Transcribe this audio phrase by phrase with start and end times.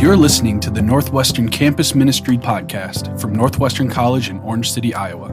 [0.00, 5.28] You're listening to the Northwestern Campus Ministry podcast from Northwestern College in Orange City, Iowa.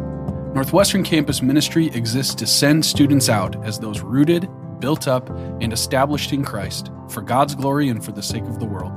[0.53, 4.49] Northwestern Campus Ministry exists to send students out as those rooted,
[4.81, 5.29] built up,
[5.61, 8.91] and established in Christ for God's glory and for the sake of the world.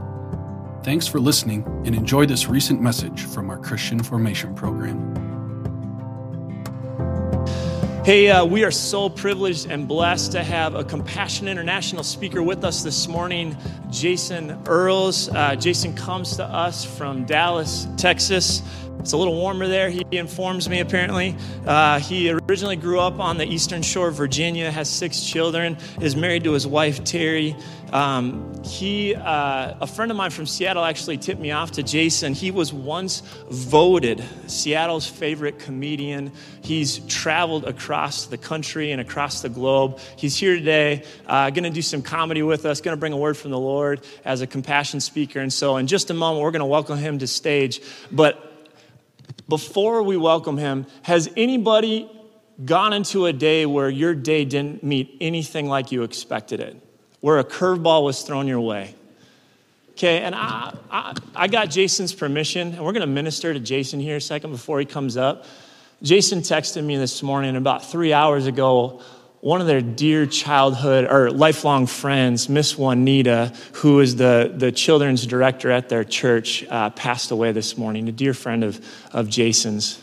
[0.82, 5.19] Thanks for listening and enjoy this recent message from our Christian Formation Program.
[8.02, 12.64] Hey, uh, we are so privileged and blessed to have a Compassion International speaker with
[12.64, 13.54] us this morning,
[13.90, 15.28] Jason Earles.
[15.28, 18.62] Uh, Jason comes to us from Dallas, Texas.
[18.98, 21.34] It's a little warmer there, he informs me apparently.
[21.66, 26.14] Uh, he originally grew up on the eastern shore of Virginia, has six children, is
[26.14, 27.56] married to his wife, Terry.
[27.94, 32.34] Um, he, uh, a friend of mine from Seattle actually tipped me off to Jason.
[32.34, 36.30] He was once voted Seattle's favorite comedian.
[36.62, 39.98] He's traveled across the country and across the globe.
[40.16, 43.16] He's here today, uh, going to do some comedy with us, going to bring a
[43.18, 45.40] word from the Lord as a compassion speaker.
[45.40, 47.80] And so, in just a moment, we're going to welcome him to stage.
[48.12, 48.49] But
[49.50, 52.10] before we welcome him, has anybody
[52.64, 56.76] gone into a day where your day didn't meet anything like you expected it?
[57.20, 58.94] Where a curveball was thrown your way?
[59.90, 64.16] Okay, and I, I, I got Jason's permission, and we're to minister to Jason here
[64.16, 65.44] a second before he comes up.
[66.02, 69.02] Jason texted me this morning about three hours ago
[69.40, 75.26] one of their dear childhood or lifelong friends, Miss Juanita, who is the, the children's
[75.26, 80.00] director at their church, uh, passed away this morning, a dear friend of, of Jason's.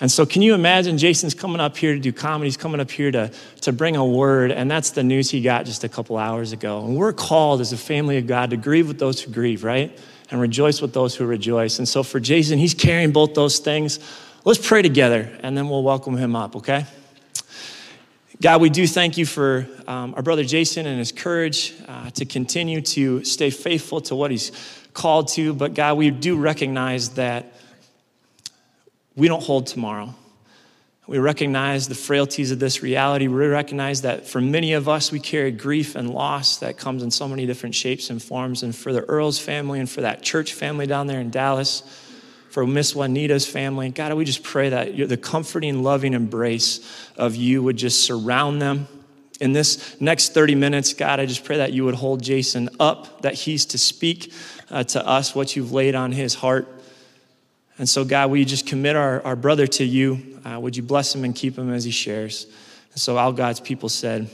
[0.00, 2.46] And so, can you imagine Jason's coming up here to do comedy?
[2.46, 3.32] He's coming up here to,
[3.62, 6.84] to bring a word, and that's the news he got just a couple hours ago.
[6.84, 9.98] And we're called as a family of God to grieve with those who grieve, right?
[10.30, 11.80] And rejoice with those who rejoice.
[11.80, 13.98] And so, for Jason, he's carrying both those things.
[14.44, 16.86] Let's pray together, and then we'll welcome him up, okay?
[18.40, 22.24] God, we do thank you for um, our brother Jason and his courage uh, to
[22.24, 24.52] continue to stay faithful to what he's
[24.94, 25.52] called to.
[25.52, 27.52] But God, we do recognize that
[29.16, 30.14] we don't hold tomorrow.
[31.08, 33.26] We recognize the frailties of this reality.
[33.26, 37.10] We recognize that for many of us, we carry grief and loss that comes in
[37.10, 38.62] so many different shapes and forms.
[38.62, 41.82] And for the Earles family and for that church family down there in Dallas,
[42.58, 43.88] for Miss Juanita's family.
[43.90, 46.80] God, we just pray that the comforting, loving embrace
[47.16, 48.88] of you would just surround them.
[49.38, 53.22] In this next 30 minutes, God, I just pray that you would hold Jason up,
[53.22, 54.32] that he's to speak
[54.72, 56.66] uh, to us what you've laid on his heart.
[57.78, 60.40] And so, God, we just commit our, our brother to you?
[60.44, 62.48] Uh, would you bless him and keep him as he shares?
[62.90, 64.28] And so, all God's people said,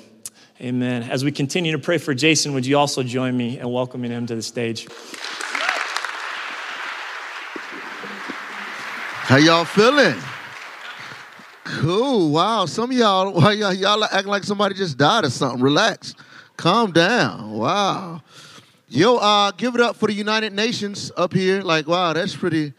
[0.63, 1.03] Amen.
[1.03, 4.25] As we continue to pray for Jason, would you also join me in welcoming him
[4.29, 4.89] to the stage?
[9.35, 10.15] How y'all feeling?
[11.65, 12.31] Cool.
[12.31, 12.67] Wow.
[12.67, 15.61] Some of y'all, why y'all, y'all acting like somebody just died or something.
[15.61, 16.15] Relax.
[16.57, 17.51] Calm down.
[17.51, 18.23] Wow.
[18.89, 21.63] Yo, uh, give it up for the United Nations up here.
[21.63, 22.75] Like, wow, that's pretty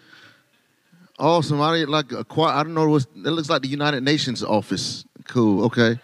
[1.20, 1.60] awesome.
[1.60, 5.04] I like a I don't know what it looks like the United Nations office.
[5.28, 5.66] Cool.
[5.66, 6.00] Okay.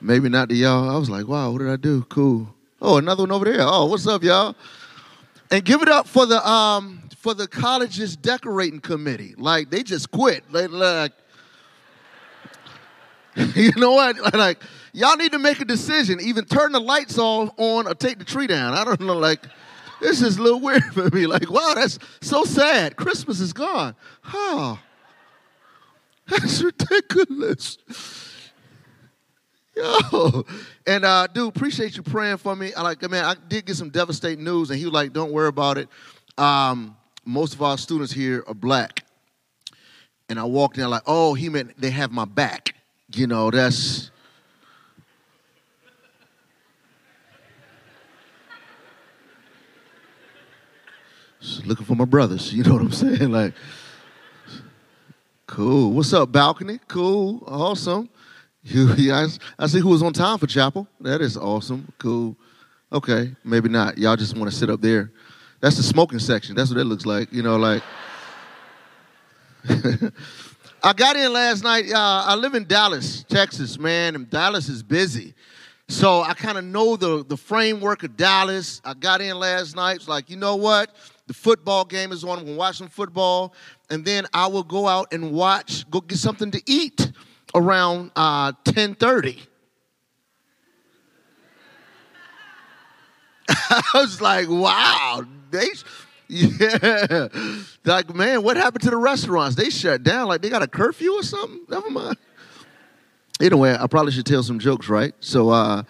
[0.00, 0.88] Maybe not to y'all.
[0.88, 2.04] I was like, wow, what did I do?
[2.04, 2.48] Cool.
[2.80, 3.58] Oh, another one over there.
[3.60, 4.56] Oh, what's up, y'all?
[5.50, 9.34] And give it up for the um for the college's decorating committee.
[9.36, 10.42] Like they just quit.
[10.50, 11.12] They like,
[13.54, 14.16] you know what?
[14.34, 14.62] Like
[14.94, 16.18] y'all need to make a decision.
[16.20, 18.72] Even turn the lights off on or take the tree down.
[18.72, 19.18] I don't know.
[19.18, 19.44] Like
[20.00, 21.26] this is a little weird for me.
[21.26, 22.96] Like wow, that's so sad.
[22.96, 23.94] Christmas is gone.
[24.22, 24.76] Huh?
[26.26, 27.76] That's ridiculous.
[29.76, 30.44] Yo,
[30.86, 32.72] and uh, dude, appreciate you praying for me.
[32.72, 35.48] I like, man, I did get some devastating news, and he was like, "Don't worry
[35.48, 35.88] about it."
[36.36, 39.04] Um, most of our students here are black.
[40.28, 42.74] And I walked in like, oh, he meant they have my back.
[43.14, 44.10] You know, that's.
[51.64, 53.32] Looking for my brothers, you know what I'm saying?
[53.32, 53.54] Like,
[55.46, 55.92] cool.
[55.92, 56.78] What's up, balcony?
[56.86, 58.10] Cool, awesome.
[58.62, 60.86] You, guys, I see who was on time for chapel.
[61.00, 61.92] That is awesome.
[61.98, 62.36] Cool.
[62.92, 63.96] Okay, maybe not.
[63.96, 65.12] Y'all just want to sit up there.
[65.60, 66.54] That's the smoking section.
[66.54, 67.32] That's what it looks like.
[67.32, 67.82] You know, like.
[70.82, 71.92] I got in last night.
[71.92, 75.34] Uh, I live in Dallas, Texas, man, and Dallas is busy.
[75.88, 78.80] So I kind of know the, the framework of Dallas.
[78.84, 79.96] I got in last night.
[79.96, 80.94] It's like, you know what?
[81.26, 82.38] The football game is on.
[82.38, 83.54] I'm going to watch some football.
[83.90, 87.12] And then I will go out and watch, go get something to eat
[87.54, 89.42] around uh, 1030.
[93.48, 95.66] I was like, wow, they,
[96.28, 97.28] yeah.
[97.84, 99.56] Like, man, what happened to the restaurants?
[99.56, 100.28] They shut down.
[100.28, 101.60] Like, they got a curfew or something?
[101.68, 102.16] Never mind.
[103.40, 105.12] Anyway, I probably should tell some jokes, right?
[105.20, 105.82] So, uh,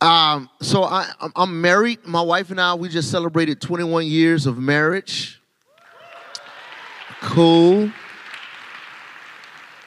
[0.00, 2.04] Um, so I, I'm- married.
[2.06, 5.40] My wife and I, we just celebrated 21 years of marriage.
[7.22, 7.90] Cool.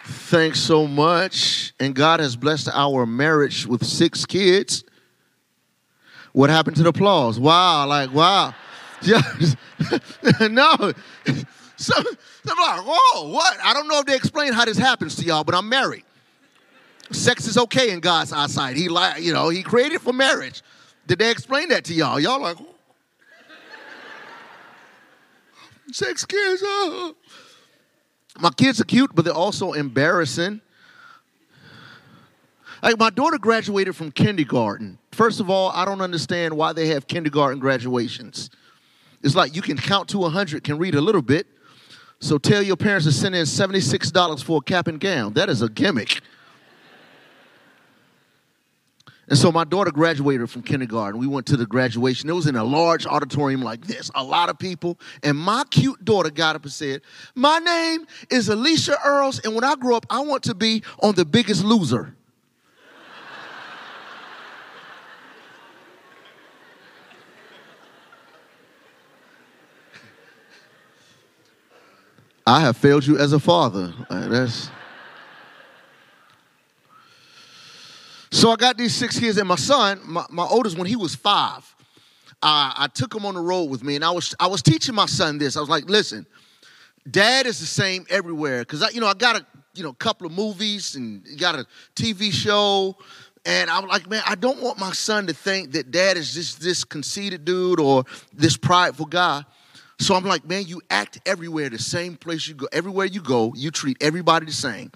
[0.06, 1.74] Thanks so much.
[1.80, 4.84] And God has blessed our marriage with six kids.
[6.38, 7.40] What happened to the applause?
[7.40, 8.54] Wow, like, wow.
[10.52, 10.94] No.
[11.78, 13.58] So, I'm like, whoa, what?
[13.64, 16.04] I don't know if they explain how this happens to y'all, but I'm married.
[17.12, 18.76] Sex is okay in God's eyesight.
[18.76, 20.62] He like, you know, he created for marriage.
[21.08, 22.20] Did they explain that to y'all?
[22.20, 22.76] Y'all like, "Oh."
[25.92, 26.62] six kids.
[26.64, 27.16] Oh.
[28.38, 30.62] My kids are cute, but they're also embarrassing.
[32.82, 34.98] Like my daughter graduated from kindergarten.
[35.12, 38.50] First of all, I don't understand why they have kindergarten graduations.
[39.24, 41.48] It's like you can count to 100, can read a little bit.
[42.20, 45.34] So tell your parents to send in $76 for a cap and gown.
[45.34, 46.22] That is a gimmick.
[49.30, 51.20] And so my daughter graduated from kindergarten.
[51.20, 52.30] We went to the graduation.
[52.30, 54.98] It was in a large auditorium like this, a lot of people.
[55.22, 57.02] And my cute daughter got up and said,
[57.36, 61.16] My name is Alicia Earles, and when I grow up, I want to be on
[61.16, 62.17] The Biggest Loser.
[72.48, 73.94] I have failed you as a father.
[74.10, 74.70] Like, that's.
[78.32, 81.14] So I got these six kids, and my son, my, my oldest, when he was
[81.14, 81.76] five,
[82.42, 84.96] uh, I took him on the road with me, and I was I was teaching
[84.96, 85.58] my son this.
[85.58, 86.26] I was like, listen,
[87.10, 90.26] dad is the same everywhere, because I, you know, I got a you know couple
[90.26, 91.66] of movies and got a
[91.96, 92.96] TV show,
[93.46, 96.62] and I'm like, man, I don't want my son to think that dad is just
[96.62, 99.44] this conceited dude or this prideful guy.
[100.00, 103.54] So I'm like, man, you act everywhere, the same place you go, everywhere you go,
[103.56, 104.92] you treat everybody the same.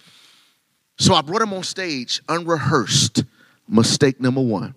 [0.98, 3.24] So I brought him on stage unrehearsed.
[3.68, 4.76] Mistake number one.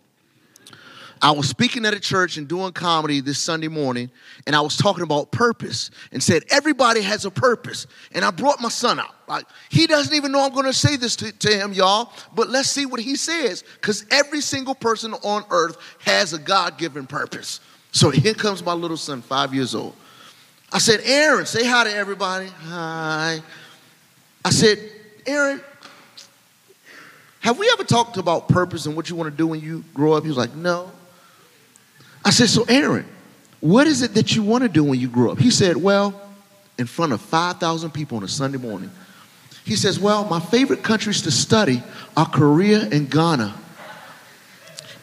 [1.21, 4.11] I was speaking at a church and doing comedy this Sunday morning,
[4.47, 7.87] and I was talking about purpose and said, Everybody has a purpose.
[8.13, 9.15] And I brought my son out.
[9.27, 12.69] Like, he doesn't even know I'm gonna say this to, to him, y'all, but let's
[12.69, 13.65] see what he says.
[13.75, 17.61] Because every single person on earth has a God given purpose.
[17.93, 19.97] So here comes my little son, five years old.
[20.75, 22.49] I said, Aaron, say hi to everybody.
[22.49, 23.41] Hi.
[24.45, 24.81] I said,
[25.25, 25.61] Aaron,
[27.39, 30.15] have we ever talked about purpose and what you want to do when you grow
[30.15, 30.25] up?
[30.25, 30.91] He was like, No.
[32.25, 33.07] I said, So, Aaron,
[33.61, 35.39] what is it that you want to do when you grow up?
[35.39, 36.21] He said, Well,
[36.77, 38.91] in front of 5,000 people on a Sunday morning.
[39.65, 41.85] He says, Well, my favorite countries to study
[42.17, 43.55] are Korea and Ghana.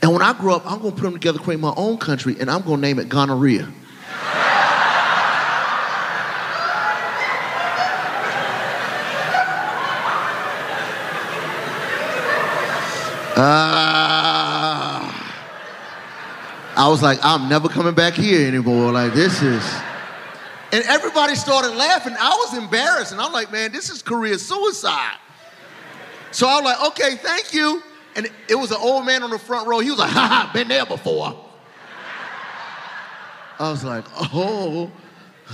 [0.02, 2.36] And when I grow up, I'm going to put them together, create my own country,
[2.42, 3.72] and I'm going to name it gonorrhea.
[13.44, 15.18] Ah.
[16.78, 18.92] I was like, I'm never coming back here anymore.
[18.92, 19.64] Like, this is.
[20.72, 22.16] And everybody started laughing.
[22.20, 23.12] I was embarrassed.
[23.12, 25.18] And I'm like, man, this is career suicide.
[26.32, 27.84] So I was like, okay, thank you.
[28.16, 29.80] And it was an old man on the front row.
[29.80, 31.36] He was like, ha ha, been there before.
[33.60, 34.92] I was like, oh,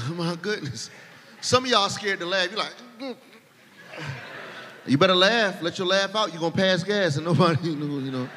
[0.09, 0.89] my goodness.
[1.41, 2.49] Some of y'all scared to laugh.
[2.49, 3.15] You're like, mm.
[4.87, 5.61] You better laugh.
[5.61, 6.31] Let your laugh out.
[6.31, 8.29] You're going to pass gas and nobody, know, you know.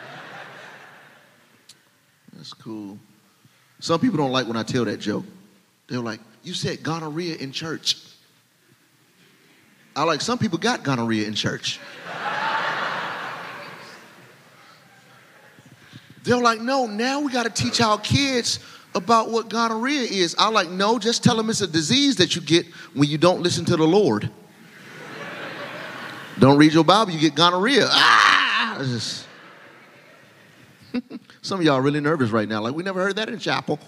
[2.34, 2.98] That's cool.
[3.78, 5.24] Some people don't like when I tell that joke.
[5.88, 7.96] They're like, you said gonorrhea in church.
[9.94, 11.80] I like, some people got gonorrhea in church.
[16.22, 18.60] They're like, no, now we got to teach our kids
[18.94, 20.34] about what gonorrhea is.
[20.38, 23.40] I like, no, just tell them it's a disease that you get when you don't
[23.40, 24.30] listen to the Lord.
[26.40, 27.86] Don't read your Bible, you get gonorrhea.
[27.88, 28.78] Ah!
[28.80, 29.26] Just-
[31.42, 32.60] Some of y'all are really nervous right now.
[32.60, 33.78] Like, we never heard that in chapel.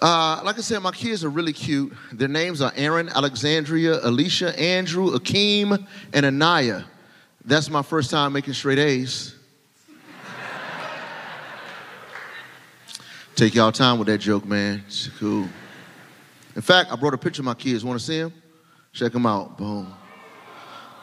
[0.00, 1.92] Uh, like I said, my kids are really cute.
[2.12, 6.84] Their names are Aaron, Alexandria, Alicia, Andrew, Akeem, and Anaya.
[7.44, 9.34] That's my first time making straight A's.
[13.34, 14.82] Take y'all time with that joke, man.
[14.86, 15.48] It's cool.
[16.56, 17.84] In fact, I brought a picture of my kids.
[17.84, 18.32] Want to see them?
[18.98, 19.56] Check them out.
[19.56, 19.94] Boom.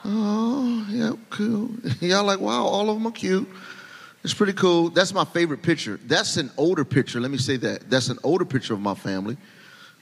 [0.04, 1.70] Oh, yeah, cool.
[2.02, 3.48] Y'all like, wow, all of them are cute.
[4.22, 4.90] It's pretty cool.
[4.90, 5.98] That's my favorite picture.
[6.06, 7.22] That's an older picture.
[7.22, 7.90] Let me say that.
[7.90, 9.38] That's an older picture of my family,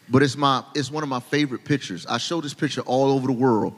[0.10, 2.08] but it's my it's one of my favorite pictures.
[2.08, 3.76] I show this picture all over the world.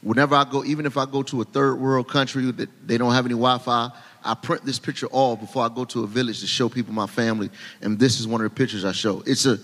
[0.00, 3.12] Whenever I go, even if I go to a third world country that they don't
[3.12, 3.90] have any Wi-Fi,
[4.24, 7.06] I print this picture off before I go to a village to show people my
[7.06, 7.50] family.
[7.82, 9.22] And this is one of the pictures I show.
[9.26, 9.58] It's a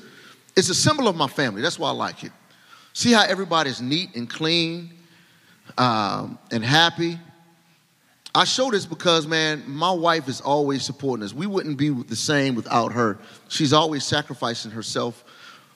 [0.54, 1.62] it's a symbol of my family.
[1.62, 2.32] That's why I like it.
[2.94, 4.90] See how everybody's neat and clean
[5.76, 7.18] um, and happy.
[8.32, 11.34] I show this because, man, my wife is always supporting us.
[11.34, 13.18] We wouldn't be the same without her.
[13.48, 15.24] She's always sacrificing herself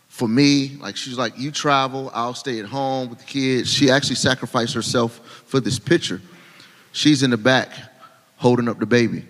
[0.07, 0.77] for me.
[0.81, 3.73] Like, she's like, you travel, I'll stay at home with the kids.
[3.73, 6.21] She actually sacrificed herself for this picture.
[6.93, 7.71] She's in the back
[8.37, 9.27] holding up the baby.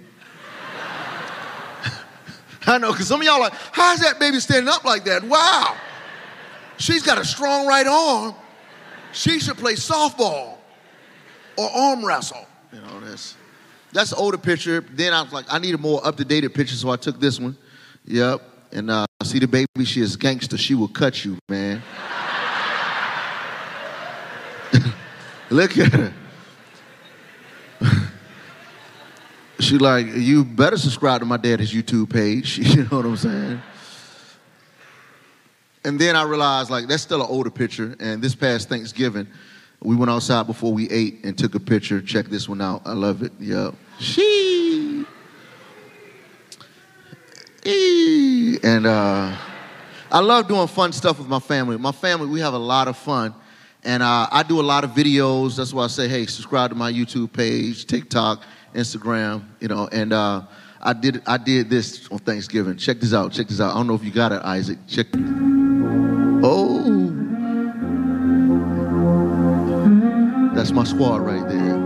[2.67, 5.25] I know, because some of y'all are like, how's that baby standing up like that?
[5.25, 5.75] Wow.
[6.79, 8.35] She's got a strong right arm.
[9.13, 10.59] She should play softball
[11.57, 12.47] or arm wrestle.
[12.73, 13.37] You know, that's
[13.93, 14.81] that's the older picture.
[14.81, 17.57] Then I was like, I need a more up-to-date picture, so I took this one.
[18.05, 18.43] Yep.
[18.73, 20.59] And uh, see the baby, she is gangster.
[20.59, 21.83] She will cut you, man.
[25.51, 26.13] Look at her.
[29.61, 32.59] she like, you better subscribe to my daddy's YouTube page.
[32.77, 33.63] You know what I'm saying?
[35.89, 37.97] And then I realized like that's still an older picture.
[37.99, 39.27] And this past Thanksgiving,
[39.83, 42.03] we went outside before we ate and took a picture.
[42.03, 42.83] Check this one out.
[42.85, 43.33] I love it.
[43.41, 43.71] Yeah.
[43.99, 45.07] She.
[48.63, 49.35] And uh,
[50.11, 51.79] I love doing fun stuff with my family.
[51.79, 53.35] My family, we have a lot of fun.
[53.83, 55.57] And uh, I do a lot of videos.
[55.57, 58.43] That's why I say, hey, subscribe to my YouTube page, TikTok,
[58.75, 59.89] Instagram, you know.
[59.91, 60.43] And uh,
[60.83, 62.77] I did I did this on Thanksgiving.
[62.77, 63.33] Check this out.
[63.33, 63.71] Check this out.
[63.71, 64.79] I don't know if you got it, Isaac.
[64.87, 65.07] Check.
[66.51, 66.81] Oh.
[70.55, 71.77] That's my squad right there.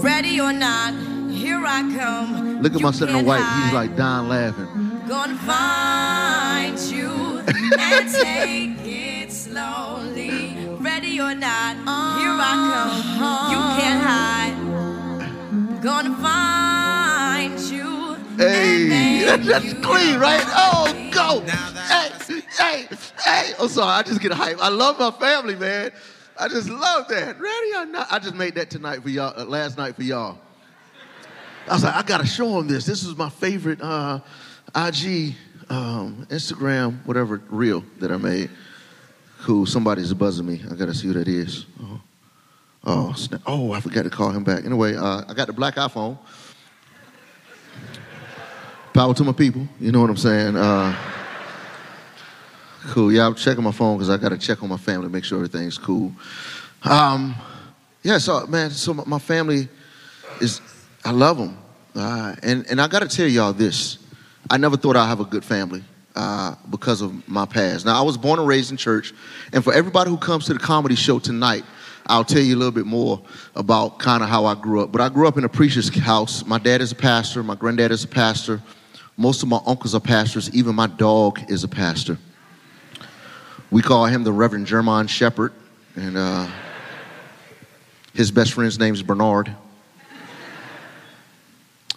[0.00, 0.92] Ready or not,
[1.30, 2.60] here I come.
[2.60, 3.64] Look at You my son in white.
[3.64, 4.68] He's like dying laughing.
[5.08, 7.38] Gonna find you
[7.78, 10.58] and take it slowly.
[10.78, 11.76] Ready or not,
[12.20, 13.50] here I come.
[13.52, 15.82] You can't hide.
[15.82, 18.00] Gonna find you.
[18.36, 18.99] Hey, and
[19.30, 20.42] that's, make that's you clean, right?
[20.46, 21.40] Oh, go.
[21.46, 22.10] Hey,
[22.58, 22.88] hey,
[23.24, 23.52] hey.
[23.58, 23.90] I'm sorry.
[23.90, 24.58] I just get hype.
[24.60, 25.92] I love my family, man.
[26.38, 27.38] I just love that.
[27.38, 28.08] Ready or not?
[28.10, 30.38] I just made that tonight for y'all, uh, last night for y'all.
[31.68, 32.86] I was like, I gotta show them this.
[32.86, 34.20] This is my favorite uh,
[34.74, 35.34] IG,
[35.68, 38.50] um, Instagram, whatever reel that I made.
[39.42, 39.66] Cool.
[39.66, 40.62] Somebody's buzzing me.
[40.70, 41.66] I gotta see who that is.
[41.82, 42.00] Oh,
[42.84, 43.42] oh, snap.
[43.46, 44.64] oh I forgot to call him back.
[44.64, 46.18] Anyway, uh, I got the black iPhone.
[49.00, 49.66] Power to my people.
[49.80, 50.56] You know what I'm saying?
[50.56, 50.94] Uh,
[52.88, 53.10] cool.
[53.10, 55.24] Yeah, I'm checking my phone because I got to check on my family, to make
[55.24, 56.12] sure everything's cool.
[56.82, 57.34] Um,
[58.02, 59.70] yeah, so man, so my- my family
[60.42, 60.60] is,
[61.02, 61.56] I love them.
[61.94, 63.96] Uh, and, and I got to tell y'all this.
[64.50, 65.82] I never thought I'd have a good family
[66.14, 67.86] uh, because of my past.
[67.86, 69.14] Now, I was born and raised in church.
[69.54, 71.64] And for everybody who comes to the comedy show tonight,
[72.06, 73.22] I'll tell you a little bit more
[73.56, 74.92] about kind of how I grew up.
[74.92, 76.44] But I grew up in a preacher's house.
[76.44, 78.60] My dad is a pastor, my granddad is a pastor.
[79.20, 80.48] Most of my uncles are pastors.
[80.54, 82.16] Even my dog is a pastor.
[83.70, 85.52] We call him the Reverend German Shepherd.
[85.94, 86.48] And uh,
[88.14, 89.54] his best friend's name is Bernard.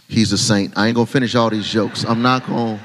[0.10, 0.77] He's a saint.
[0.77, 2.03] I ain't gonna finish all these jokes.
[2.03, 2.77] I'm not gonna.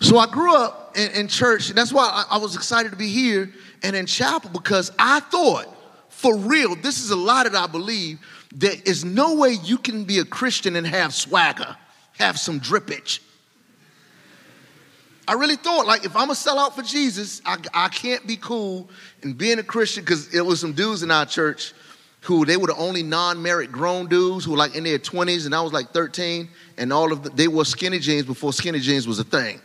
[0.00, 2.98] So I grew up in, in church, and that's why I, I was excited to
[2.98, 3.52] be here
[3.84, 5.66] and in chapel because I thought,
[6.08, 8.18] for real, this is a lot that I believe.
[8.52, 11.76] There is no way you can be a Christian and have swagger,
[12.18, 13.20] have some drippage.
[15.28, 18.36] I really thought, like, if I'm gonna sell out for Jesus, I, I can't be
[18.36, 18.88] cool
[19.22, 21.74] and being a Christian because it was some dudes in our church
[22.20, 25.54] who they were the only non-married grown dudes who were like in their 20s and
[25.54, 29.06] I was like 13 and all of the, they wore skinny jeans before skinny jeans
[29.06, 29.60] was a thing.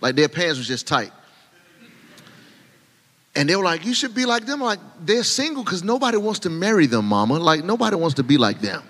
[0.00, 1.12] Like their pants was just tight.
[3.34, 4.60] And they were like, you should be like them.
[4.60, 7.38] Like they're single because nobody wants to marry them, mama.
[7.38, 8.82] Like nobody wants to be like them.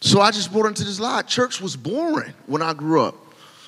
[0.00, 1.22] So I just brought into this lie.
[1.22, 3.14] Church was boring when I grew up.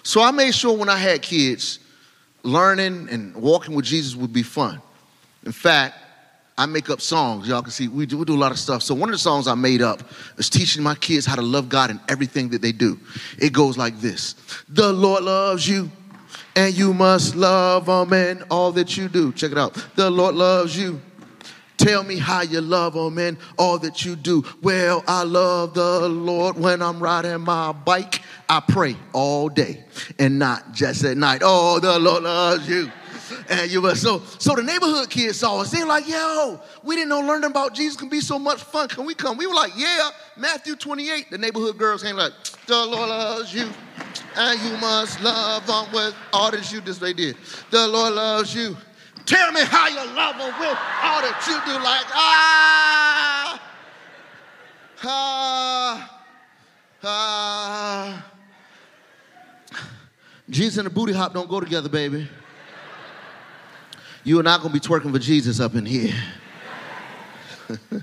[0.03, 1.79] So I made sure when I had kids,
[2.43, 4.81] learning and walking with Jesus would be fun.
[5.45, 5.97] In fact,
[6.57, 7.49] I make up songs.
[7.49, 8.83] Y'all can see we do, we do a lot of stuff.
[8.83, 10.03] So one of the songs I made up
[10.39, 12.99] is teaching my kids how to love God in everything that they do.
[13.39, 14.35] It goes like this:
[14.69, 15.91] The Lord loves you,
[16.55, 19.33] and you must love Him in all that you do.
[19.33, 19.75] Check it out.
[19.97, 21.01] The Lord loves you.
[21.83, 24.45] Tell me how you love Him in all that you do.
[24.63, 28.23] Well, I love the Lord when I'm riding my bike.
[28.49, 29.83] I pray all day
[30.17, 31.43] and not just at night.
[31.45, 32.89] Oh, the Lord loves you.
[33.49, 35.73] And you were so so the neighborhood kids saw us.
[35.73, 38.87] They were like, yo, we didn't know learning about Jesus can be so much fun.
[38.87, 39.37] Can we come?
[39.37, 41.33] We were like, yeah, Matthew 28.
[41.33, 42.33] The neighborhood girls came like,
[42.69, 43.69] the Lord loves you.
[44.37, 47.37] And you must love him with all that you just they did.
[47.71, 48.77] The Lord loves you.
[49.27, 53.61] Tell me how you love him with all that you do, like, ah,
[55.05, 56.21] ah,
[57.05, 58.27] ah.
[60.51, 62.29] Jesus and the booty hop don't go together, baby.
[64.25, 66.15] You are not going to be twerking for Jesus up in here.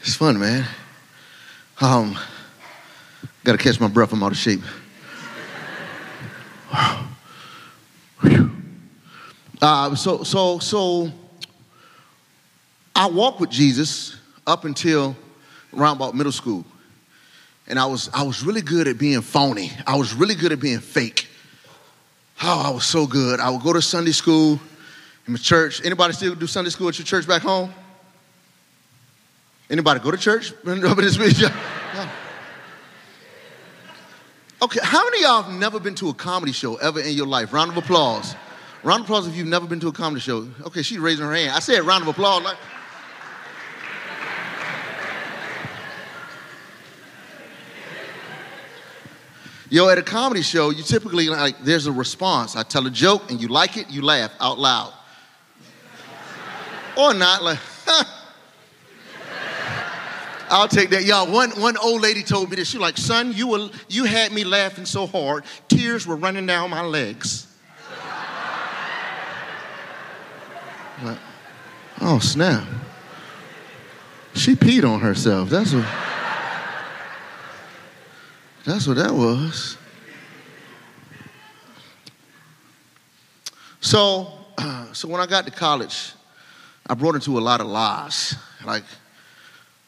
[0.00, 0.64] it's fun, man.
[1.80, 2.18] Um,
[3.44, 4.12] got to catch my breath.
[4.12, 4.60] I'm out of shape.
[9.60, 11.12] Uh, so, so, so,
[12.96, 15.14] I walked with Jesus up until
[15.76, 16.64] around about middle school,
[17.66, 19.70] and I was I was really good at being phony.
[19.86, 21.28] I was really good at being fake.
[22.42, 23.38] Oh, I was so good.
[23.38, 24.58] I would go to Sunday school
[25.26, 25.84] in my church.
[25.84, 27.70] Anybody still do Sunday school at your church back home?
[29.68, 30.54] Anybody go to church?
[34.62, 37.26] Okay, how many of y'all have never been to a comedy show ever in your
[37.26, 37.50] life?
[37.50, 38.34] Round of applause.
[38.82, 40.48] Round of applause if you've never been to a comedy show.
[40.62, 41.50] Okay, she's raising her hand.
[41.50, 42.42] I said round of applause.
[42.42, 42.56] Like,
[49.72, 52.56] Yo, at a comedy show, you typically like there's a response.
[52.56, 54.92] I tell a joke and you like it, you laugh out loud.
[56.96, 57.58] or not, like,
[60.50, 61.04] I'll take that.
[61.04, 62.68] Y'all, one, one old lady told me this.
[62.68, 66.70] She like, son, you, were, you had me laughing so hard, tears were running down
[66.70, 67.46] my legs.
[71.02, 71.18] Like,
[72.00, 72.66] oh, snap.
[74.34, 75.50] She peed on herself.
[75.50, 75.86] That's what,
[78.64, 79.76] that's what that was.
[83.80, 84.32] So,
[84.92, 86.12] so when I got to college,
[86.86, 88.36] I brought into a lot of lies.
[88.64, 88.84] Like,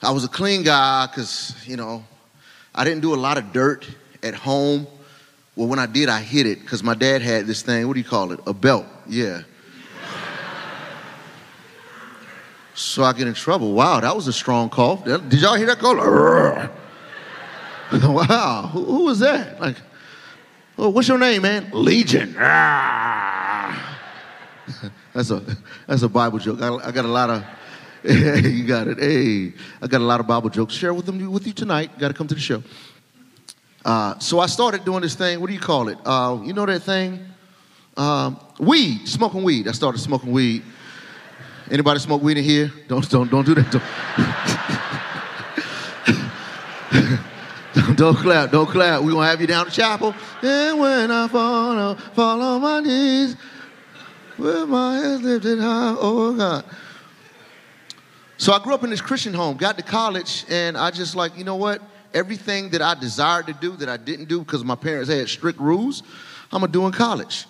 [0.02, 2.04] I was a clean guy because, you know,
[2.75, 3.87] I didn't do a lot of dirt
[4.23, 4.87] at home.
[5.54, 8.00] Well, when I did, I hid it because my dad had this thing, what do
[8.00, 8.40] you call it?
[8.47, 9.42] A belt, yeah.
[12.75, 13.73] So I get in trouble.
[13.73, 15.05] Wow, that was a strong cough.
[15.05, 15.97] Did y'all hear that call?
[17.93, 19.61] wow, who, who, was that?
[19.61, 19.76] Like,
[20.79, 21.71] oh, what's your name, man?
[21.73, 22.35] Legion.
[22.38, 23.99] Ah.
[25.12, 25.43] that's a
[25.87, 26.62] that's a Bible joke.
[26.62, 27.45] I, I got a lot of
[28.05, 28.99] you got it.
[28.99, 30.75] Hey, I got a lot of Bible jokes.
[30.75, 31.99] Share with them with you tonight.
[31.99, 32.62] Got to come to the show.
[33.85, 35.40] Uh, so I started doing this thing.
[35.40, 35.99] What do you call it?
[36.05, 37.20] Uh, you know that thing?
[37.97, 39.68] Um, weed, smoking weed.
[39.68, 40.62] I started smoking weed.
[41.73, 42.71] Anybody smoke weed in here?
[42.87, 43.73] Don't don't don't do that.
[47.73, 48.51] Don't, don't clap.
[48.51, 49.01] Don't clap.
[49.01, 50.15] We're gonna have you down to chapel.
[50.43, 53.37] And when I fall, I'll fall on my knees
[54.37, 55.97] with my hands lifted high.
[55.99, 56.67] Oh God.
[58.37, 61.39] So I grew up in this Christian home, got to college, and I just like,
[61.39, 61.81] you know what?
[62.13, 65.59] Everything that I desired to do that I didn't do because my parents had strict
[65.59, 66.03] rules,
[66.53, 67.47] I'm gonna do in college.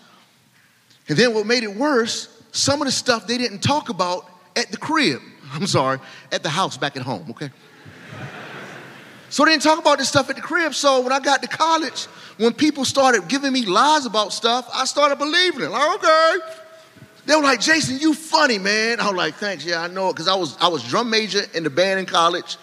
[1.08, 4.70] And then what made it worse, some of the stuff they didn't talk about at
[4.70, 5.20] the crib.
[5.52, 5.98] I'm sorry,
[6.30, 7.50] at the house back at home, okay?
[9.28, 10.74] So they didn't talk about this stuff at the crib.
[10.74, 12.04] So when I got to college,
[12.36, 15.70] when people started giving me lies about stuff, I started believing it.
[15.70, 16.36] Like, okay,
[17.24, 19.00] they were like, Jason, you funny, man.
[19.00, 20.12] I was like, thanks, yeah, I know it.
[20.12, 22.58] Because I was, I was drum major in the band in college.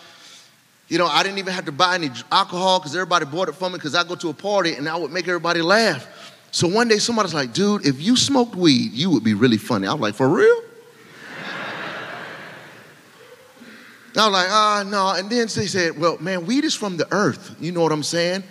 [0.89, 3.69] You know, I didn't even have to buy any alcohol because everybody bought it for
[3.69, 6.07] me because I go to a party and I would make everybody laugh.
[6.51, 9.87] So one day somebody's like, dude, if you smoked weed, you would be really funny.
[9.87, 10.61] I'm like, for real?
[14.17, 15.09] I was like, ah, no.
[15.11, 17.55] And then they said, well, man, weed is from the earth.
[17.59, 18.43] You know what I'm saying?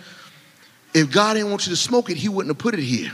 [0.93, 3.11] If God didn't want you to smoke it, he wouldn't have put it here.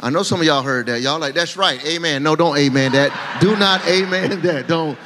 [0.00, 1.00] I know some of y'all heard that.
[1.00, 1.84] Y'all like, that's right.
[1.86, 2.22] Amen.
[2.22, 3.38] No, don't amen that.
[3.40, 4.66] Do not amen that.
[4.66, 4.98] Don't.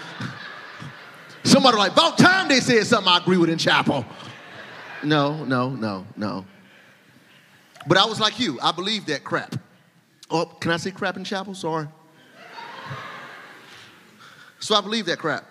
[1.44, 4.05] Somebody like, about time they said something I agree with in chapel.
[5.05, 6.44] No, no, no, no.
[7.87, 8.59] But I was like you.
[8.61, 9.55] I believe that crap.
[10.31, 11.55] Oh, can I say crap in chapel?
[11.55, 11.88] Sorry.
[14.61, 15.45] So I believe that crap.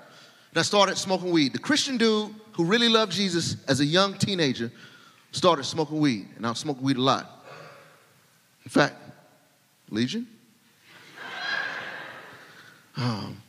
[0.51, 1.53] And I started smoking weed.
[1.53, 4.71] The Christian dude who really loved Jesus as a young teenager
[5.31, 6.27] started smoking weed.
[6.35, 7.45] And I smoking weed a lot.
[8.65, 8.95] In fact,
[9.89, 10.27] Legion?
[12.97, 13.41] Um,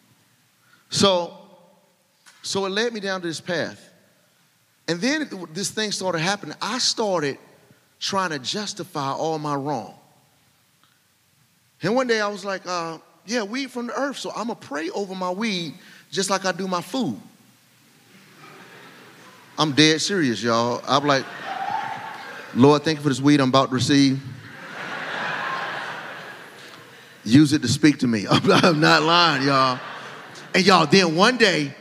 [0.91, 1.39] so,
[2.43, 3.91] so it led me down to this path.
[4.87, 6.57] And then this thing started happening.
[6.63, 7.39] I started
[8.01, 9.95] trying to justify all my wrong.
[11.83, 14.59] And one day I was like, uh, yeah, weed from the earth, so I'm going
[14.59, 15.75] to pray over my weed
[16.11, 17.21] just like I do my food.
[19.59, 20.83] I'm dead serious, y'all.
[20.87, 21.25] I'm like,
[22.55, 24.21] Lord, thank you for this weed I'm about to receive.
[27.25, 28.27] Use it to speak to me.
[28.31, 29.79] I'm not lying, y'all.
[30.55, 31.75] And y'all, then one day,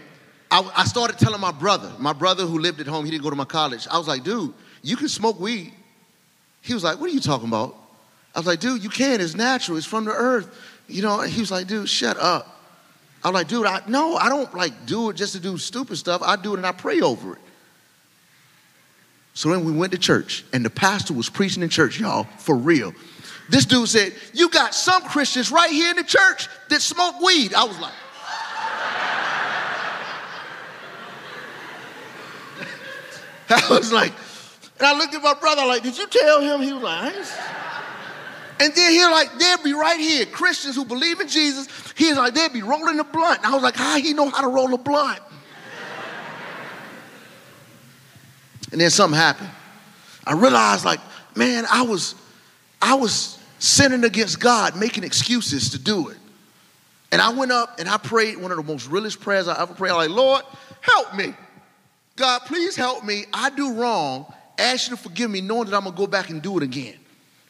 [0.51, 3.29] I, I, started telling my brother, my brother who lived at home, he didn't go
[3.29, 3.87] to my college.
[3.89, 5.73] I was like, dude, you can smoke weed.
[6.67, 7.75] He was like, what are you talking about?
[8.35, 9.21] I was like, dude, you can.
[9.21, 9.77] It's natural.
[9.77, 10.53] It's from the earth.
[10.89, 12.59] You know, he was like, dude, shut up.
[13.23, 15.95] I was like, dude, I, no, I don't like do it just to do stupid
[15.95, 16.21] stuff.
[16.21, 17.39] I do it and I pray over it.
[19.33, 22.55] So then we went to church, and the pastor was preaching in church, y'all, for
[22.55, 22.93] real.
[23.49, 27.53] This dude said, You got some Christians right here in the church that smoke weed.
[27.53, 27.93] I was like,
[33.63, 34.11] I was like,
[34.79, 36.61] and I looked at my brother like, Did you tell him?
[36.61, 37.15] He was like.
[38.59, 41.67] And then he like, they'd be right here, Christians who believe in Jesus.
[41.95, 43.39] He's like, they'd be rolling a blunt.
[43.39, 45.19] And I was like, how he know how to roll a blunt?
[48.71, 49.49] and then something happened.
[50.25, 50.99] I realized like,
[51.35, 52.15] man, I was,
[52.81, 56.17] I was sinning against God, making excuses to do it.
[57.11, 59.73] And I went up and I prayed one of the most realest prayers I ever
[59.73, 59.91] prayed.
[59.91, 60.43] I'm like, Lord,
[60.81, 61.33] help me.
[62.15, 63.25] God, please help me.
[63.31, 64.33] I do wrong.
[64.57, 66.95] Ask you to forgive me, knowing that I'm gonna go back and do it again.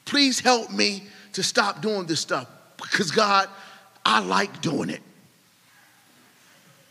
[0.05, 3.49] Please help me to stop doing this stuff because God,
[4.05, 5.01] I like doing it.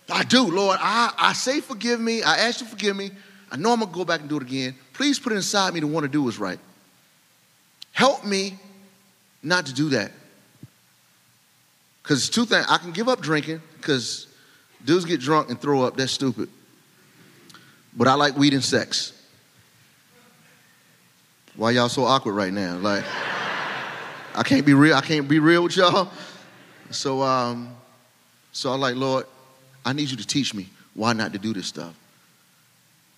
[0.08, 0.78] I do, Lord.
[0.80, 2.22] I, I say forgive me.
[2.22, 3.10] I ask you to forgive me.
[3.50, 4.74] I know I'm gonna go back and do it again.
[4.92, 6.58] Please put it inside me to want to do what's right.
[7.92, 8.54] Help me
[9.42, 10.12] not to do that.
[12.02, 14.28] Because two things, I can give up drinking, because
[14.84, 16.48] dudes get drunk and throw up, that's stupid.
[17.96, 19.12] But I like weed and sex.
[21.56, 22.76] Why y'all so awkward right now?
[22.76, 23.04] Like,
[24.34, 24.94] I can't be real.
[24.94, 26.10] I can't be real with y'all.
[26.90, 27.74] So, um,
[28.52, 29.24] so I'm like, Lord,
[29.84, 31.94] I need you to teach me why not to do this stuff.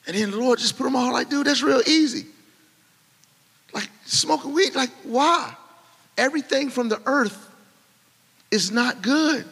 [0.07, 2.27] And then the Lord just put them all like, dude, that's real easy.
[3.75, 5.55] Like smoking weed, like why?
[6.17, 7.51] Everything from the earth
[8.51, 9.45] is not good.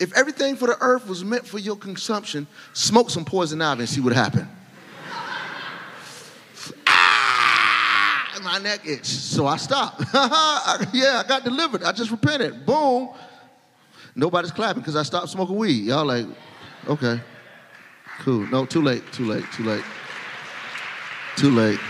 [0.00, 3.88] If everything for the earth was meant for your consumption, smoke some poison ivy and
[3.88, 4.48] see what happened.
[8.42, 9.06] My neck itch.
[9.06, 10.00] So I stopped.
[10.92, 11.82] yeah, I got delivered.
[11.82, 12.66] I just repented.
[12.66, 13.10] Boom.
[14.14, 15.84] Nobody's clapping because I stopped smoking weed.
[15.84, 16.26] Y'all like,
[16.86, 17.20] okay,
[18.20, 18.46] cool.
[18.48, 19.84] No, too late, too late, too late.
[21.36, 21.80] Too late.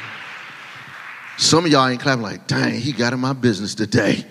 [1.36, 4.24] Some of y'all ain't clapping like, dang, he got in my business today.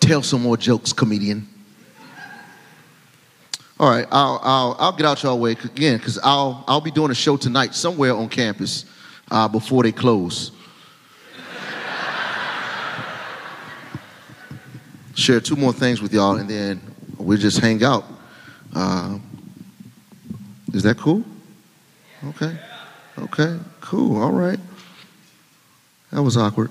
[0.00, 1.46] Tell some more jokes, comedian.
[3.78, 7.10] All right, I'll, I'll, I'll get out y'all way again because I'll, I'll be doing
[7.10, 8.86] a show tonight somewhere on campus
[9.30, 10.52] uh, before they close.
[15.20, 16.80] Share two more things with y'all and then
[17.18, 18.06] we'll just hang out.
[18.74, 19.18] Uh,
[20.72, 21.22] is that cool?
[22.24, 22.56] Okay.
[23.18, 24.22] Okay, cool.
[24.22, 24.58] All right.
[26.10, 26.70] That was awkward.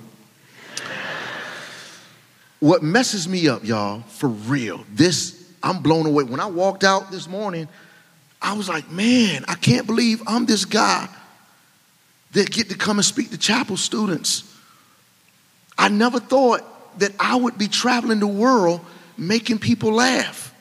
[2.60, 6.24] What messes me up, y'all, for real, this, I'm blown away.
[6.24, 7.68] When I walked out this morning,
[8.42, 11.08] I was like, man, I can't believe I'm this guy
[12.32, 14.44] that get to come and speak to chapel students.
[15.78, 16.64] I never thought
[17.00, 18.82] that I would be traveling the world
[19.18, 20.54] making people laugh.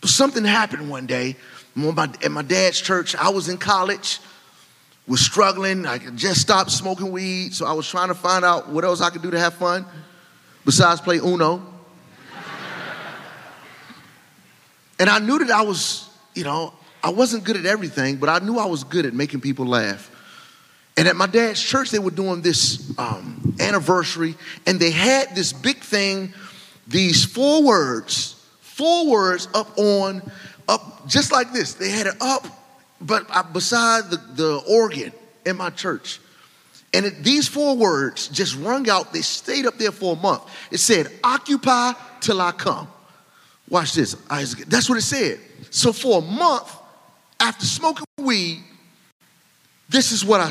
[0.00, 1.36] But something happened one day
[1.76, 3.14] at my dad's church.
[3.14, 4.18] I was in college
[5.10, 5.86] was struggling.
[5.86, 9.10] I just stopped smoking weed, so I was trying to find out what else I
[9.10, 9.84] could do to have fun
[10.64, 11.66] besides play Uno.
[15.00, 18.38] and I knew that I was, you know, I wasn't good at everything, but I
[18.38, 20.10] knew I was good at making people laugh.
[20.96, 24.34] And at my dad's church, they were doing this um, anniversary,
[24.66, 26.34] and they had this big thing,
[26.86, 30.22] these four words, four words up on,
[30.68, 31.74] up just like this.
[31.74, 32.46] They had it up
[33.00, 35.12] but uh, beside the, the organ
[35.46, 36.20] in my church.
[36.92, 39.12] And it, these four words just rung out.
[39.12, 40.42] They stayed up there for a month.
[40.70, 42.88] It said, Occupy till I come.
[43.68, 44.14] Watch this.
[44.14, 45.38] That's what it said.
[45.70, 46.76] So for a month,
[47.38, 48.62] after smoking weed,
[49.88, 50.50] this is what I,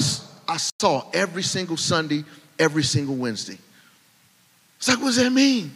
[0.50, 2.26] I saw every single Sunday,
[2.58, 3.58] every single Wednesday.
[4.78, 5.72] It's like, what does that mean?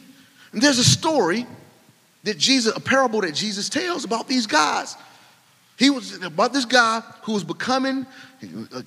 [0.52, 1.46] And there's a story
[2.24, 4.98] that Jesus, a parable that Jesus tells about these guys
[5.78, 8.06] he was about this guy who was becoming,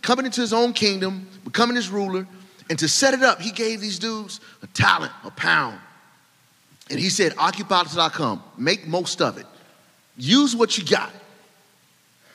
[0.03, 2.27] coming into his own kingdom, becoming his ruler.
[2.71, 5.79] And to set it up, he gave these dudes a talent, a pound.
[6.89, 8.43] And he said, occupy till I come.
[8.57, 9.47] Make most of it.
[10.17, 11.11] Use what you got.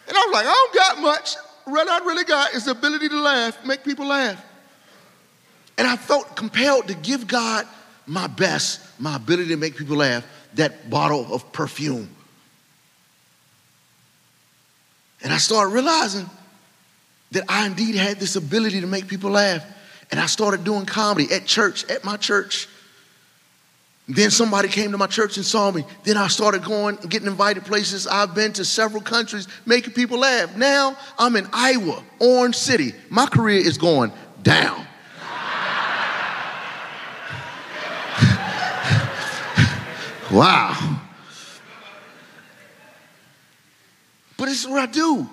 [0.07, 1.35] And I was like, I don't got much.
[1.71, 4.43] What I really got is the ability to laugh, make people laugh.
[5.77, 7.65] And I felt compelled to give God
[8.05, 12.10] my best, my ability to make people laugh, that bottle of perfume.
[15.23, 16.29] And I started realizing
[17.31, 19.65] that I indeed had this ability to make people laugh.
[20.12, 22.67] And I started doing comedy at church, at my church.
[24.07, 25.85] Then somebody came to my church and saw me.
[26.03, 28.07] Then I started going and getting invited places.
[28.07, 30.55] I've been to several countries making people laugh.
[30.55, 32.93] Now I'm in Iowa, Orange City.
[33.09, 34.11] My career is going
[34.41, 34.79] down.
[40.31, 40.99] wow.
[44.37, 45.29] But this is what I do.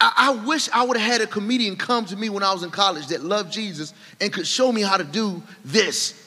[0.00, 2.62] I, I wish I would have had a comedian come to me when I was
[2.62, 6.25] in college that loved Jesus and could show me how to do this.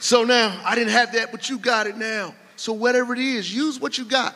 [0.00, 2.34] So now I didn't have that, but you got it now.
[2.56, 4.34] So whatever it is, use what you got.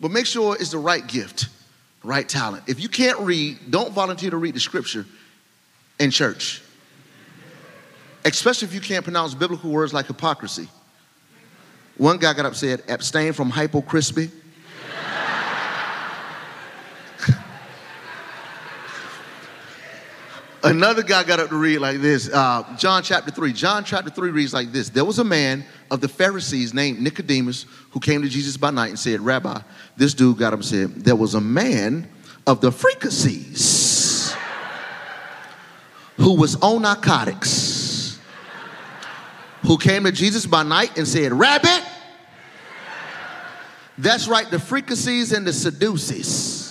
[0.00, 1.48] But make sure it's the right gift,
[2.02, 2.64] right talent.
[2.66, 5.06] If you can't read, don't volunteer to read the scripture
[5.98, 6.62] in church.
[8.24, 10.68] Especially if you can't pronounce biblical words like hypocrisy.
[11.96, 14.30] One guy got up said, abstain from hypocrisy.
[20.64, 22.30] Another guy got up to read like this.
[22.32, 23.52] Uh, John chapter 3.
[23.52, 27.66] John chapter 3 reads like this There was a man of the Pharisees named Nicodemus
[27.90, 29.60] who came to Jesus by night and said, Rabbi,
[29.98, 32.08] this dude got up and said, There was a man
[32.46, 34.34] of the Pharisees
[36.16, 38.18] who was on narcotics
[39.66, 41.84] who came to Jesus by night and said, Rabbit,
[43.98, 46.63] that's right, the Pharisees and the Sadducees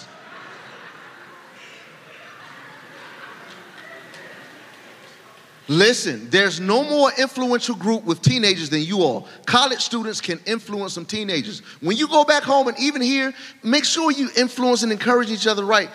[5.74, 9.28] Listen, there's no more influential group with teenagers than you all.
[9.48, 11.62] College students can influence some teenagers.
[11.82, 13.34] When you go back home and even here,
[13.64, 15.90] make sure you influence and encourage each other right.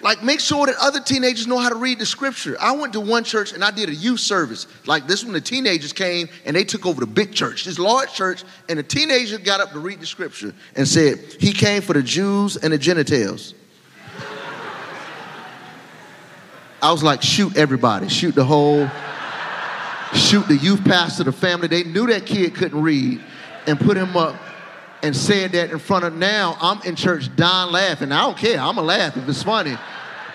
[0.00, 2.56] Like, make sure that other teenagers know how to read the scripture.
[2.58, 4.66] I went to one church and I did a youth service.
[4.86, 8.14] Like this, when the teenagers came and they took over the big church, this large
[8.14, 11.92] church, and the teenager got up to read the scripture and said, He came for
[11.92, 13.52] the Jews and the Gentiles.
[16.80, 18.88] I was like, shoot everybody, shoot the whole,
[20.14, 21.68] shoot the youth pastor, the family.
[21.68, 23.20] They knew that kid couldn't read
[23.66, 24.36] and put him up
[25.02, 26.56] and said that in front of now.
[26.60, 28.12] I'm in church dying laughing.
[28.12, 28.58] I don't care.
[28.58, 29.76] I'm gonna laugh if it's funny.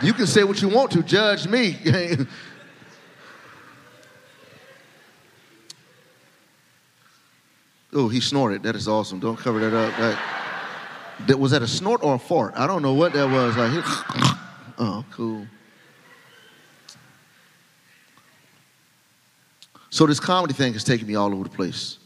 [0.02, 1.78] You can say what you want to, judge me.
[7.94, 8.64] oh, he snorted.
[8.64, 9.20] That is awesome.
[9.20, 9.96] Don't cover that up.
[9.98, 10.20] That,
[11.28, 12.54] that was that a snort or a fart?
[12.56, 13.56] I don't know what that was.
[13.56, 13.72] Like,
[14.78, 15.46] oh, cool.
[19.94, 22.00] So this comedy thing has taken me all over the place.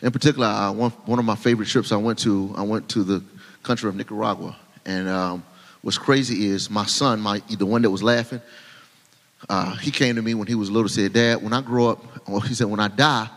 [0.00, 3.04] In particular, I, one, one of my favorite trips I went to, I went to
[3.04, 3.22] the
[3.62, 4.56] country of Nicaragua.
[4.84, 5.44] And um,
[5.82, 8.40] what's crazy is my son, my, the one that was laughing,
[9.48, 12.28] uh, he came to me when he was little, said, Dad, when I grow up,
[12.28, 13.28] well, he said, when I die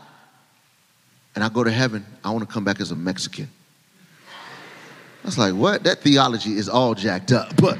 [1.35, 3.47] and I go to heaven, I want to come back as a Mexican.
[5.23, 5.83] I was like, what?
[5.83, 7.53] That theology is all jacked up.
[7.61, 7.77] But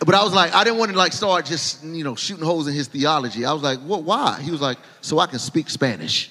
[0.00, 2.68] but I was like, I didn't want to like start just, you know, shooting holes
[2.68, 3.44] in his theology.
[3.44, 4.40] I was like, what, why?
[4.42, 6.30] He was like, so I can speak Spanish.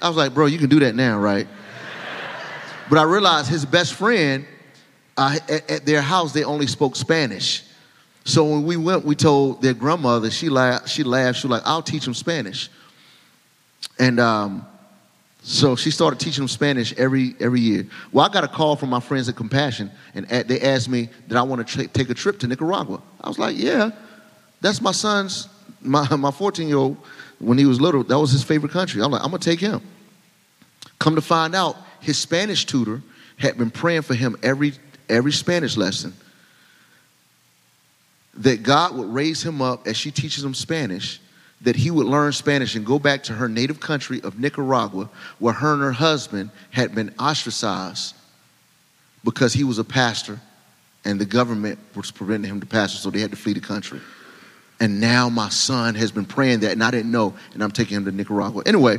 [0.00, 1.46] I was like, bro, you can do that now, right?
[2.88, 4.46] But I realized his best friend,
[5.16, 7.64] uh, at, at, their house, they only spoke Spanish.
[8.24, 11.66] So when we went, we told their grandmother, she laughed, she laughed, she was like,
[11.66, 12.70] I'll teach him Spanish.
[13.98, 14.66] And um,
[15.42, 17.86] so she started teaching them Spanish every every year.
[18.12, 21.38] Well, I got a call from my friends at Compassion, and they asked me that
[21.38, 23.00] I want to take a trip to Nicaragua.
[23.20, 23.90] I was like, yeah,
[24.60, 25.48] that's my son's,
[25.80, 26.96] my my 14 year old.
[27.38, 29.00] When he was little, that was his favorite country.
[29.00, 29.80] I'm like, I'm gonna take him.
[30.98, 33.00] Come to find out, his Spanish tutor
[33.36, 34.72] had been praying for him every
[35.08, 36.12] every Spanish lesson.
[38.34, 41.20] That God would raise him up as she teaches him Spanish
[41.62, 45.54] that he would learn Spanish and go back to her native country of Nicaragua, where
[45.54, 48.14] her and her husband had been ostracized
[49.24, 50.40] because he was a pastor
[51.04, 54.00] and the government was preventing him to pastor, so they had to flee the country.
[54.80, 57.96] And now my son has been praying that, and I didn't know, and I'm taking
[57.96, 58.62] him to Nicaragua.
[58.66, 58.98] Anyway,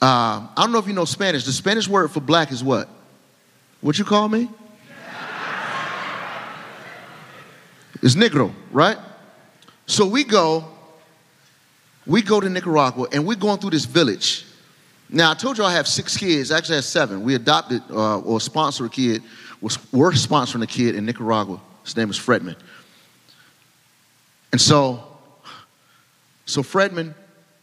[0.00, 1.44] uh, I don't know if you know Spanish.
[1.44, 2.88] The Spanish word for black is what?
[3.80, 4.48] What you call me?
[8.02, 8.98] It's negro, right?
[9.86, 10.64] So we go
[12.06, 14.44] we go to Nicaragua and we're going through this village.
[15.08, 16.50] Now, I told you I have six kids.
[16.50, 17.22] Actually, I have seven.
[17.22, 19.22] We adopted uh, or sponsored a kid.
[19.60, 21.60] We're sponsoring a kid in Nicaragua.
[21.84, 22.56] His name is Fredman.
[24.50, 25.04] And so,
[26.46, 27.14] so Fredman,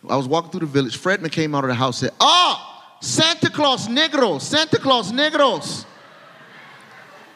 [0.08, 0.98] I was walking through the village.
[0.98, 5.86] Fredman came out of the house and said, Oh, Santa Claus negros, Santa Claus negros.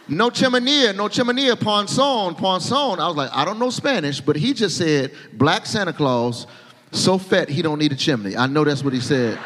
[0.08, 3.00] No chimenea, no chimenea, ponson, ponson.
[3.00, 6.46] I was like, I don't know Spanish, but he just said black Santa Claus
[6.94, 8.38] so fat he don't need a chimney.
[8.38, 9.38] I know that's what he said.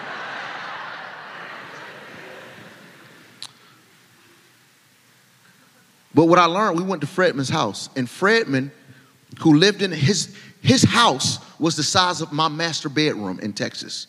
[6.13, 8.71] But what I learned, we went to Fredman's house, and Fredman,
[9.39, 14.07] who lived in his his house, was the size of my master bedroom in Texas.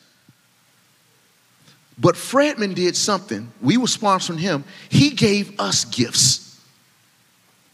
[1.98, 3.52] But Fredman did something.
[3.60, 4.64] We were sponsoring him.
[4.88, 6.60] He gave us gifts.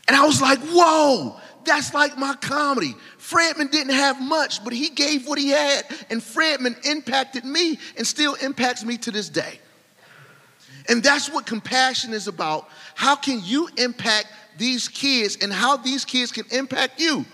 [0.09, 2.95] And I was like, whoa, that's like my comedy.
[3.19, 8.07] Fredman didn't have much, but he gave what he had, and Fredman impacted me and
[8.07, 9.59] still impacts me to this day.
[10.89, 12.69] And that's what compassion is about.
[12.95, 14.27] How can you impact
[14.59, 17.25] these kids and how these kids can impact you?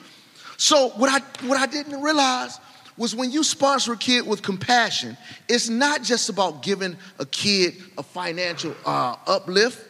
[0.57, 2.59] So what I what I didn't realize
[2.97, 5.17] was when you sponsor a kid with compassion,
[5.49, 9.89] it's not just about giving a kid a financial uh, uplift.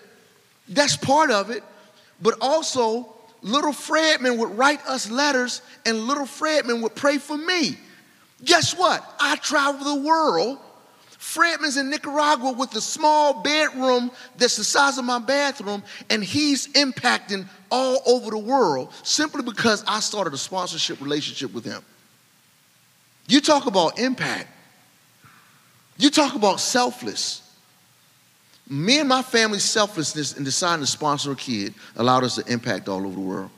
[0.69, 1.65] That's part of it,
[2.23, 7.79] but also little Fredman would write us letters, and little Fredman would pray for me.
[8.45, 9.05] Guess what?
[9.21, 10.59] I travel the world.
[11.11, 16.69] Fredman's in Nicaragua with a small bedroom that's the size of my bathroom, and he's
[16.69, 21.83] impacting all over the world simply because I started a sponsorship relationship with him.
[23.29, 24.49] You talk about impact.
[25.99, 27.43] You talk about selfless.
[28.71, 32.89] Me and my family's selflessness in deciding to sponsor a kid allowed us to impact
[32.89, 33.51] all over the world.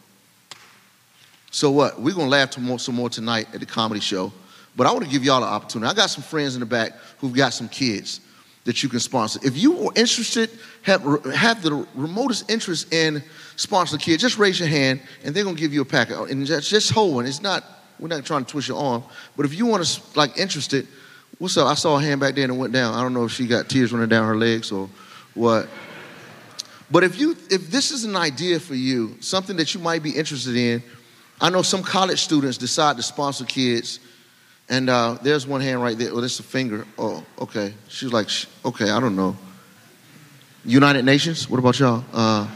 [1.51, 2.01] So what?
[2.01, 4.33] We're gonna laugh some more, some more tonight at the comedy show.
[4.75, 5.91] But I want to give y'all an opportunity.
[5.91, 8.23] I got some friends in the back who've got some kids
[8.65, 9.39] that you can sponsor.
[9.43, 10.49] If you are interested,
[10.81, 11.03] have,
[11.35, 13.23] have the remotest interest in
[13.57, 16.31] sponsoring a kid, just raise your hand and they're gonna give you a packet.
[16.31, 17.27] And just, just hold one.
[17.27, 17.65] It's not,
[17.99, 19.03] we're not trying to twist your arm.
[19.37, 20.89] But if you want to like interested,
[21.43, 21.67] what's up?
[21.67, 22.95] I saw a hand back there and it went down.
[22.95, 24.89] I don't know if she got tears running down her legs or
[25.35, 25.69] what.
[26.89, 30.11] But if you if this is an idea for you, something that you might be
[30.11, 30.85] interested in,
[31.41, 33.99] I know some college students decide to sponsor kids
[34.69, 36.13] and uh, there's one hand right there.
[36.13, 36.87] Oh, that's a finger.
[36.97, 37.75] Oh, okay.
[37.89, 38.29] She's like,
[38.65, 39.37] okay, I don't know.
[40.65, 41.51] United Nations?
[41.51, 42.05] What about y'all?
[42.13, 42.47] Uh,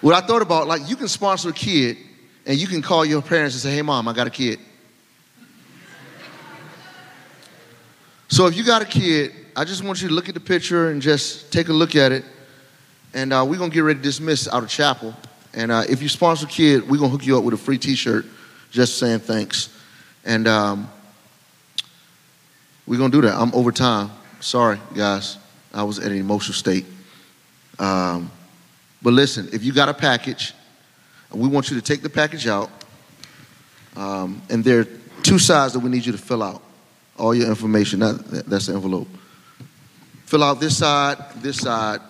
[0.00, 1.98] what I thought about, like, you can sponsor a kid
[2.46, 4.58] and you can call your parents and say, hey, mom, I got a kid.
[8.36, 10.90] So if you got a kid, I just want you to look at the picture
[10.90, 12.22] and just take a look at it.
[13.14, 15.14] And uh, we're going to get ready to dismiss out of chapel.
[15.54, 17.56] And uh, if you sponsor a kid, we're going to hook you up with a
[17.56, 18.26] free t shirt
[18.70, 19.74] just saying thanks.
[20.26, 20.86] And um,
[22.86, 23.40] we're going to do that.
[23.40, 24.10] I'm over time.
[24.40, 25.38] Sorry, guys.
[25.72, 26.84] I was in an emotional state.
[27.78, 28.30] Um,
[29.00, 30.52] but listen, if you got a package,
[31.32, 32.68] we want you to take the package out.
[33.96, 34.86] Um, and there are
[35.22, 36.64] two sides that we need you to fill out.
[37.18, 39.08] All your information, that, that's the envelope.
[40.26, 42.00] Fill out this side, this side,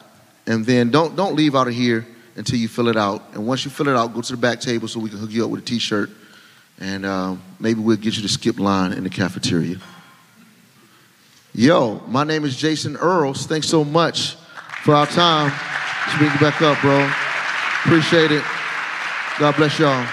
[0.46, 3.22] and then don't, don't leave out of here until you fill it out.
[3.34, 5.30] And once you fill it out, go to the back table so we can hook
[5.30, 6.10] you up with a t shirt
[6.78, 9.78] and uh, maybe we'll get you to skip line in the cafeteria.
[11.54, 13.46] Yo, my name is Jason Earles.
[13.46, 14.34] Thanks so much
[14.82, 15.50] for our time.
[16.06, 17.10] Let's bring you back up, bro.
[17.84, 18.44] Appreciate it.
[19.38, 20.06] God bless y'all.